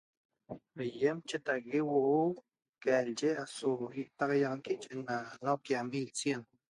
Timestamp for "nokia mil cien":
5.45-6.41